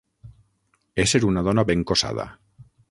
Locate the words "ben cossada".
1.73-2.29